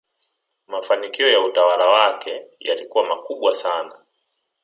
mafanikio 0.67 1.31
ya 1.31 1.41
utawala 1.41 1.85
wake 1.87 2.45
yalikuwa 2.59 3.05
makubwa 3.07 3.55
sana 3.55 3.99